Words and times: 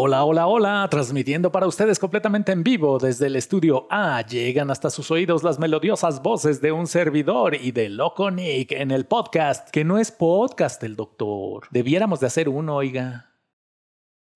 Hola, 0.00 0.24
hola, 0.24 0.46
hola, 0.46 0.86
transmitiendo 0.88 1.50
para 1.50 1.66
ustedes 1.66 1.98
completamente 1.98 2.52
en 2.52 2.62
vivo 2.62 3.00
desde 3.00 3.26
el 3.26 3.34
estudio 3.34 3.88
A. 3.90 4.24
Llegan 4.24 4.70
hasta 4.70 4.90
sus 4.90 5.10
oídos 5.10 5.42
las 5.42 5.58
melodiosas 5.58 6.22
voces 6.22 6.60
de 6.60 6.70
un 6.70 6.86
servidor 6.86 7.56
y 7.56 7.72
de 7.72 7.88
Loco 7.88 8.30
Nick 8.30 8.70
en 8.70 8.92
el 8.92 9.06
podcast, 9.06 9.70
que 9.70 9.82
no 9.82 9.98
es 9.98 10.12
podcast 10.12 10.80
el 10.84 10.94
doctor. 10.94 11.66
Debiéramos 11.72 12.20
de 12.20 12.28
hacer 12.28 12.48
uno, 12.48 12.76
oiga. 12.76 13.28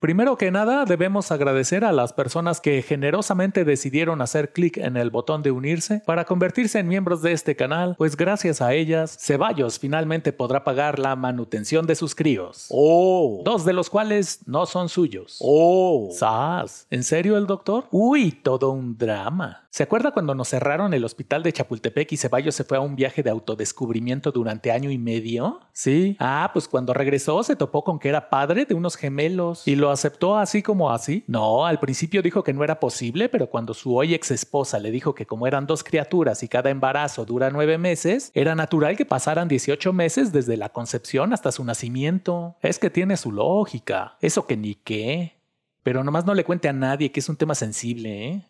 Primero 0.03 0.37
que 0.37 0.50
nada, 0.50 0.84
debemos 0.84 1.30
agradecer 1.30 1.84
a 1.84 1.93
las 1.93 2.12
personas 2.12 2.61
que 2.61 2.82
generosamente 2.82 3.64
decidieron 3.64 4.21
hacer 4.21 4.52
clic 4.52 4.79
en 4.79 4.96
el 4.96 5.11
botón 5.11 5.45
de 5.45 5.52
unirse 5.52 6.02
para 6.05 6.25
convertirse 6.25 6.80
en 6.80 6.89
miembros 6.89 7.23
de 7.23 7.30
este 7.30 7.55
canal, 7.55 7.95
pues 7.96 8.16
gracias 8.16 8.61
a 8.61 8.75
ellas, 8.75 9.16
Ceballos 9.20 9.79
finalmente 9.79 10.33
podrá 10.33 10.65
pagar 10.65 10.98
la 10.98 11.15
manutención 11.15 11.87
de 11.87 11.95
sus 11.95 12.16
críos. 12.16 12.66
Oh. 12.70 13.42
Dos 13.45 13.65
de 13.65 13.75
los 13.75 13.91
cuales 13.91 14.41
no 14.45 14.66
son 14.66 14.88
suyos. 14.88 15.37
Oh. 15.38 16.09
¡Sas! 16.11 16.89
¿En 16.91 17.05
serio 17.05 17.37
el 17.37 17.47
doctor? 17.47 17.84
Uy, 17.92 18.33
todo 18.33 18.73
un 18.73 18.98
drama. 18.98 19.62
¿Se 19.70 19.84
acuerda 19.84 20.11
cuando 20.11 20.34
nos 20.34 20.48
cerraron 20.48 20.92
el 20.92 21.03
hospital 21.03 21.42
de 21.42 21.50
Chapultepec 21.50 22.12
y 22.12 22.19
Ceballos 22.19 22.55
se 22.55 22.64
fue 22.64 22.77
a 22.77 22.80
un 22.80 22.95
viaje 22.95 23.23
de 23.23 23.30
autodescubrimiento 23.30 24.30
durante 24.30 24.70
año 24.70 24.91
y 24.91 24.98
medio? 24.98 25.61
Sí. 25.73 26.14
Ah, 26.19 26.50
pues 26.53 26.69
cuando 26.69 26.92
regresó 26.92 27.42
se 27.42 27.56
topó 27.56 27.83
con 27.83 27.98
que 27.98 28.11
era 28.11 28.28
padre 28.28 28.66
de 28.66 28.75
unos 28.75 28.97
gemelos 28.97 29.66
y 29.66 29.77
lo 29.77 29.91
aceptó 29.92 30.37
así 30.37 30.62
como 30.62 30.91
así. 30.91 31.24
No, 31.27 31.66
al 31.66 31.78
principio 31.78 32.23
dijo 32.23 32.42
que 32.42 32.52
no 32.52 32.64
era 32.64 32.80
posible, 32.80 33.28
pero 33.28 33.48
cuando 33.48 33.74
su 33.74 33.95
hoy 33.95 34.14
ex 34.14 34.30
esposa 34.30 34.78
le 34.78 34.91
dijo 34.91 35.14
que 35.14 35.27
como 35.27 35.46
eran 35.46 35.66
dos 35.66 35.84
criaturas 35.84 36.42
y 36.42 36.48
cada 36.48 36.70
embarazo 36.70 37.24
dura 37.24 37.50
nueve 37.50 37.78
meses, 37.78 38.30
era 38.34 38.55
natural 38.55 38.97
que 38.97 39.06
pasaran 39.06 39.48
18 39.48 39.92
meses 39.92 40.33
desde 40.33 40.56
la 40.56 40.70
concepción 40.70 41.33
hasta 41.33 41.52
su 41.52 41.64
nacimiento. 41.64 42.56
Es 42.62 42.78
que 42.78 42.91
tiene 42.91 43.16
su 43.16 43.30
lógica. 43.30 44.16
Eso 44.20 44.47
que 44.47 44.56
ni 44.56 44.75
qué. 44.75 45.36
Pero 45.83 46.02
nomás 46.05 46.27
no 46.27 46.34
le 46.34 46.45
cuente 46.45 46.69
a 46.69 46.72
nadie 46.72 47.12
que 47.12 47.20
es 47.20 47.28
un 47.28 47.36
tema 47.36 47.55
sensible, 47.55 48.28
¿eh? 48.28 48.48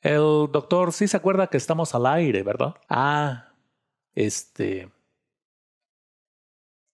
El 0.00 0.48
doctor 0.52 0.92
sí 0.92 1.08
se 1.08 1.16
acuerda 1.16 1.48
que 1.48 1.56
estamos 1.56 1.94
al 1.94 2.06
aire, 2.06 2.42
¿verdad? 2.42 2.74
Ah, 2.88 3.52
este... 4.14 4.90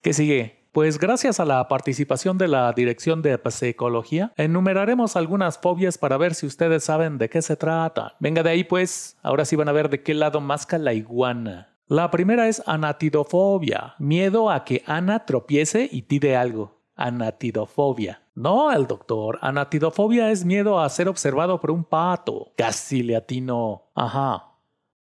¿Qué 0.01 0.13
sigue? 0.13 0.64
Pues 0.75 0.99
gracias 0.99 1.39
a 1.39 1.45
la 1.45 1.69
participación 1.69 2.37
de 2.37 2.49
la 2.49 2.73
Dirección 2.73 3.23
de 3.23 3.41
Psicología, 3.49 4.33
enumeraremos 4.37 5.15
algunas 5.15 5.57
fobias 5.57 5.99
para 5.99 6.17
ver 6.17 6.35
si 6.35 6.47
ustedes 6.47 6.83
saben 6.83 7.17
de 7.17 7.31
qué 7.31 7.43
se 7.43 7.55
trata. 7.55 8.17
Venga 8.19 8.43
de 8.43 8.51
ahí 8.51 8.65
pues, 8.65 9.17
ahora 9.23 9.45
sí 9.45 9.55
van 9.55 9.69
a 9.69 9.73
ver 9.73 9.89
de 9.89 10.03
qué 10.03 10.15
lado 10.15 10.41
masca 10.41 10.77
la 10.79 10.93
iguana. 10.93 11.77
La 11.87 12.11
primera 12.11 12.49
es 12.49 12.61
anatidofobia, 12.67 13.95
miedo 14.01 14.51
a 14.51 14.65
que 14.65 14.83
Ana 14.85 15.25
tropiece 15.27 15.89
y 15.93 16.03
tire 16.03 16.37
algo. 16.37 16.83
Anatidofobia. 16.97 18.23
No, 18.35 18.73
el 18.73 18.89
doctor. 18.89 19.39
Anatidofobia 19.43 20.33
es 20.33 20.45
miedo 20.45 20.81
a 20.81 20.89
ser 20.89 21.09
observado 21.09 21.61
por 21.61 21.71
un 21.71 21.85
pato. 21.85 22.53
Casi 22.57 23.05
le 23.05 23.15
atino. 23.15 23.85
Ajá. 23.95 24.54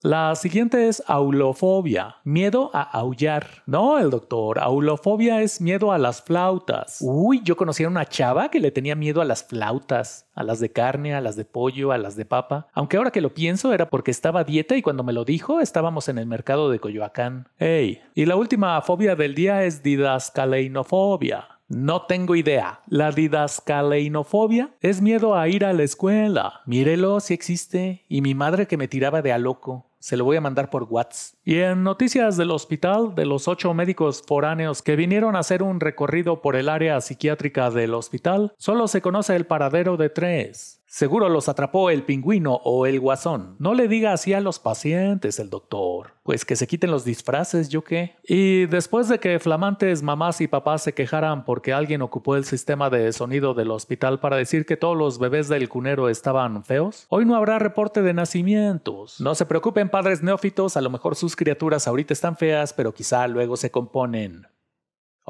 La 0.02 0.34
siguiente 0.34 0.88
es 0.88 1.02
aulofobia, 1.06 2.16
miedo 2.24 2.70
a 2.72 2.80
aullar. 2.80 3.62
No, 3.66 3.98
el 3.98 4.08
doctor, 4.08 4.58
aulofobia 4.58 5.42
es 5.42 5.60
miedo 5.60 5.92
a 5.92 5.98
las 5.98 6.22
flautas. 6.22 7.00
Uy, 7.02 7.42
yo 7.44 7.54
conocí 7.54 7.84
a 7.84 7.88
una 7.88 8.06
chava 8.06 8.50
que 8.50 8.60
le 8.60 8.70
tenía 8.70 8.94
miedo 8.94 9.20
a 9.20 9.26
las 9.26 9.44
flautas, 9.44 10.26
a 10.34 10.42
las 10.42 10.58
de 10.58 10.72
carne, 10.72 11.14
a 11.14 11.20
las 11.20 11.36
de 11.36 11.44
pollo, 11.44 11.92
a 11.92 11.98
las 11.98 12.16
de 12.16 12.24
papa. 12.24 12.68
Aunque 12.72 12.96
ahora 12.96 13.10
que 13.10 13.20
lo 13.20 13.34
pienso 13.34 13.74
era 13.74 13.90
porque 13.90 14.10
estaba 14.10 14.42
dieta 14.42 14.74
y 14.74 14.80
cuando 14.80 15.04
me 15.04 15.12
lo 15.12 15.26
dijo 15.26 15.60
estábamos 15.60 16.08
en 16.08 16.16
el 16.16 16.24
mercado 16.24 16.70
de 16.70 16.80
Coyoacán. 16.80 17.48
Ey, 17.58 18.00
y 18.14 18.24
la 18.24 18.36
última 18.36 18.80
fobia 18.80 19.16
del 19.16 19.34
día 19.34 19.64
es 19.64 19.82
didascaleinofobia. 19.82 21.46
No 21.68 22.06
tengo 22.06 22.34
idea. 22.34 22.80
La 22.88 23.12
didascaleinofobia 23.12 24.70
es 24.80 25.02
miedo 25.02 25.36
a 25.36 25.46
ir 25.46 25.66
a 25.66 25.74
la 25.74 25.82
escuela. 25.82 26.62
Mírelo 26.64 27.20
si 27.20 27.34
existe. 27.34 28.06
Y 28.08 28.22
mi 28.22 28.34
madre 28.34 28.66
que 28.66 28.78
me 28.78 28.88
tiraba 28.88 29.22
de 29.22 29.32
a 29.32 29.38
loco. 29.38 29.89
Se 30.00 30.16
lo 30.16 30.24
voy 30.24 30.38
a 30.38 30.40
mandar 30.40 30.70
por 30.70 30.84
WhatsApp. 30.84 31.38
Y 31.44 31.58
en 31.58 31.84
noticias 31.84 32.36
del 32.36 32.50
hospital, 32.50 33.14
de 33.14 33.26
los 33.26 33.48
ocho 33.48 33.74
médicos 33.74 34.22
foráneos 34.26 34.82
que 34.82 34.96
vinieron 34.96 35.36
a 35.36 35.40
hacer 35.40 35.62
un 35.62 35.78
recorrido 35.78 36.40
por 36.40 36.56
el 36.56 36.68
área 36.68 37.00
psiquiátrica 37.00 37.70
del 37.70 37.94
hospital, 37.94 38.54
solo 38.56 38.88
se 38.88 39.02
conoce 39.02 39.36
el 39.36 39.46
paradero 39.46 39.96
de 39.96 40.08
tres. 40.08 40.79
Seguro 40.92 41.28
los 41.28 41.48
atrapó 41.48 41.88
el 41.88 42.02
pingüino 42.02 42.54
o 42.64 42.84
el 42.84 42.98
guasón. 42.98 43.54
No 43.60 43.74
le 43.74 43.86
diga 43.86 44.12
así 44.12 44.34
a 44.34 44.40
los 44.40 44.58
pacientes, 44.58 45.38
el 45.38 45.48
doctor. 45.48 46.14
Pues 46.24 46.44
que 46.44 46.56
se 46.56 46.66
quiten 46.66 46.90
los 46.90 47.04
disfraces, 47.04 47.68
¿yo 47.68 47.84
qué? 47.84 48.16
Y 48.24 48.66
después 48.66 49.08
de 49.08 49.20
que 49.20 49.38
flamantes 49.38 50.02
mamás 50.02 50.40
y 50.40 50.48
papás 50.48 50.82
se 50.82 50.92
quejaran 50.92 51.44
porque 51.44 51.72
alguien 51.72 52.02
ocupó 52.02 52.34
el 52.34 52.44
sistema 52.44 52.90
de 52.90 53.12
sonido 53.12 53.54
del 53.54 53.70
hospital 53.70 54.18
para 54.18 54.36
decir 54.36 54.66
que 54.66 54.76
todos 54.76 54.96
los 54.96 55.20
bebés 55.20 55.46
del 55.48 55.68
cunero 55.68 56.08
estaban 56.08 56.64
feos, 56.64 57.06
hoy 57.08 57.24
no 57.24 57.36
habrá 57.36 57.60
reporte 57.60 58.02
de 58.02 58.12
nacimientos. 58.12 59.20
No 59.20 59.36
se 59.36 59.46
preocupen, 59.46 59.90
padres 59.90 60.24
neófitos, 60.24 60.76
a 60.76 60.80
lo 60.80 60.90
mejor 60.90 61.14
sus 61.14 61.36
criaturas 61.36 61.86
ahorita 61.86 62.14
están 62.14 62.36
feas, 62.36 62.72
pero 62.72 62.92
quizá 62.92 63.28
luego 63.28 63.56
se 63.56 63.70
componen. 63.70 64.48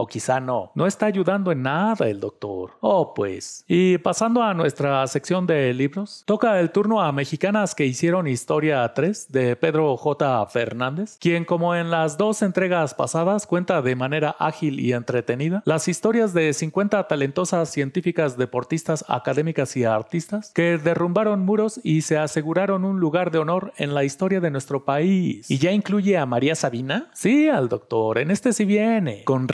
O 0.00 0.06
quizá 0.06 0.41
no. 0.41 0.72
No 0.75 0.87
está 0.87 1.05
ayudando 1.05 1.53
en 1.53 1.62
nada 1.62 2.09
el 2.09 2.21
doctor. 2.21 2.72
Oh, 2.81 3.12
pues. 3.12 3.66
Y 3.69 3.99
pasando 3.99 4.43
a 4.43 4.55
nuestra 4.55 5.06
sección 5.06 5.47
de 5.47 5.75
libros, 5.75 6.22
toca 6.25 6.59
el 6.59 6.71
turno 6.71 7.03
a 7.03 7.12
mexicanas 7.12 7.75
que 7.75 7.84
hicieron 7.84 8.27
Historia 8.27 8.91
3 8.94 9.31
de 9.31 9.56
Pedro 9.56 9.94
J. 9.99 10.47
Fernández, 10.47 11.19
quien 11.21 11.44
como 11.44 11.75
en 11.75 11.91
las 11.91 12.16
dos 12.16 12.41
entregas 12.41 12.94
pasadas 12.94 13.47
cuenta 13.47 13.83
de 13.83 13.94
manera 13.94 14.34
ágil 14.39 14.81
y 14.81 14.94
entretenida 14.94 15.62
las 15.66 15.87
historias 15.87 16.33
de 16.33 16.55
50 16.55 17.06
talentosas 17.06 17.69
científicas, 17.69 18.39
deportistas, 18.39 19.05
académicas 19.06 19.77
y 19.77 19.84
artistas 19.84 20.50
que 20.55 20.78
derrumbaron 20.78 21.41
muros 21.41 21.78
y 21.84 22.03
se 22.03 22.16
aseguraron 22.16 22.87
un 22.87 23.00
lugar 23.00 23.31
de 23.31 23.39
honor 23.39 23.75
en 23.77 23.93
la 23.93 24.05
historia 24.05 24.41
de 24.41 24.50
nuestro 24.50 24.87
país. 24.87 25.50
¿Y 25.50 25.59
ya 25.59 25.72
incluye 25.72 26.16
a 26.16 26.25
María 26.25 26.55
Sabina? 26.55 27.10
Sí, 27.12 27.50
al 27.50 27.69
doctor. 27.69 28.16
En 28.16 28.31
este 28.31 28.55
sí 28.55 28.65
viene. 28.65 29.25
Con 29.25 29.47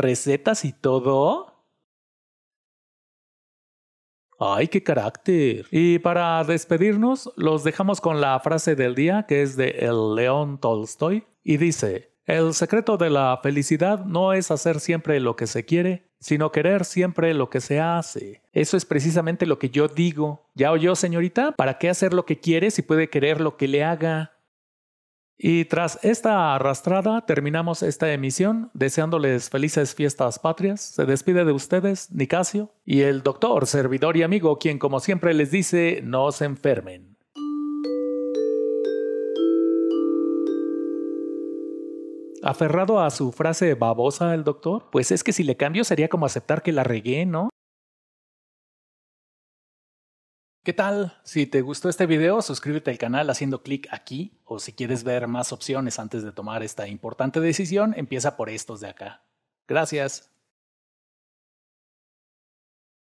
y 0.63 0.73
todo. 0.73 1.65
¡Ay, 4.39 4.69
qué 4.69 4.83
carácter! 4.83 5.67
Y 5.71 5.99
para 5.99 6.45
despedirnos, 6.45 7.33
los 7.37 7.65
dejamos 7.65 8.03
con 8.03 8.21
la 8.21 8.39
frase 8.41 8.77
del 8.77 8.95
día 8.95 9.25
que 9.27 9.43
es 9.43 9.57
de 9.57 9.71
el 9.81 10.15
León 10.15 10.61
Tolstoy 10.61 11.25
y 11.43 11.57
dice, 11.57 12.13
el 12.27 12.53
secreto 12.53 12.99
de 12.99 13.09
la 13.09 13.39
felicidad 13.43 14.05
no 14.05 14.35
es 14.35 14.51
hacer 14.51 14.81
siempre 14.81 15.21
lo 15.21 15.37
que 15.37 15.47
se 15.47 15.65
quiere, 15.65 16.11
sino 16.21 16.53
querer 16.53 16.85
siempre 16.85 17.33
lo 17.33 17.49
que 17.49 17.61
se 17.61 17.81
hace. 17.81 18.43
Eso 18.53 18.77
es 18.77 18.85
precisamente 18.85 19.47
lo 19.47 19.59
que 19.59 19.71
yo 19.71 19.89
digo. 19.89 20.51
¿Ya 20.55 20.71
oyó, 20.71 20.97
señorita? 20.97 21.53
¿Para 21.53 21.79
qué 21.79 21.89
hacer 21.89 22.13
lo 22.13 22.27
que 22.27 22.39
quiere 22.39 22.71
si 22.71 22.83
puede 22.83 23.09
querer 23.09 23.41
lo 23.41 23.57
que 23.57 23.69
le 23.69 23.85
haga? 23.85 24.36
Y 25.39 25.67
tras 25.67 25.99
esta 26.03 26.55
arrastrada 26.55 27.27
terminamos 27.27 27.83
esta 27.83 28.11
emisión 28.13 28.71
deseándoles 28.73 29.51
felices 29.51 29.95
fiestas 29.95 30.39
patrias. 30.39 30.81
Se 30.81 31.05
despide 31.05 31.45
de 31.45 31.53
ustedes 31.53 32.11
Nicasio 32.11 32.73
y 32.87 33.03
el 33.03 33.23
doctor, 33.23 33.67
servidor 33.67 34.17
y 34.17 34.23
amigo, 34.23 34.59
quien 34.59 34.79
como 34.79 34.99
siempre 34.99 35.35
les 35.35 35.51
dice, 35.51 36.01
no 36.03 36.33
se 36.33 36.47
enfermen. 36.47 37.17
Aferrado 42.43 43.01
a 43.01 43.11
su 43.11 43.33
frase 43.33 43.75
babosa 43.75 44.33
el 44.33 44.45
doctor, 44.45 44.85
pues 44.93 45.11
es 45.11 45.25
que 45.25 45.33
si 45.33 45.43
le 45.43 45.57
cambio 45.57 45.85
sería 45.85 46.09
como 46.09 46.27
aceptar 46.27 46.63
que 46.63 46.73
la 46.73 46.85
regué, 46.85 47.27
¿no? 47.27 47.51
¿Qué 50.67 50.73
tal? 50.73 51.17
Si 51.23 51.47
te 51.47 51.63
gustó 51.63 51.89
este 51.89 52.07
video, 52.07 52.43
suscríbete 52.43 52.91
al 52.91 52.99
canal 52.99 53.31
haciendo 53.31 53.63
clic 53.63 53.87
aquí 53.93 54.33
o 54.45 54.59
si 54.59 54.73
quieres 54.73 55.05
ver 55.05 55.29
más 55.29 55.53
opciones 55.53 56.01
antes 56.01 56.25
de 56.25 56.33
tomar 56.33 56.65
esta 56.65 56.89
importante 56.89 57.39
decisión, 57.39 57.95
empieza 57.97 58.37
por 58.37 58.51
estos 58.51 58.81
de 58.81 58.89
acá. 58.89 59.23
Gracias. 59.69 60.29